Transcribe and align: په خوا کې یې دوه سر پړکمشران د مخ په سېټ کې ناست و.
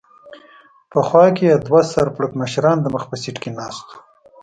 په 0.91 0.99
خوا 1.07 1.25
کې 1.35 1.43
یې 1.51 1.55
دوه 1.67 1.81
سر 1.91 2.07
پړکمشران 2.15 2.77
د 2.81 2.85
مخ 2.93 3.03
په 3.09 3.15
سېټ 3.21 3.35
کې 3.43 3.51
ناست 3.59 3.85
و. 3.91 3.95